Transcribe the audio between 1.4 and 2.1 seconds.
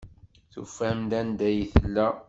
ay tella.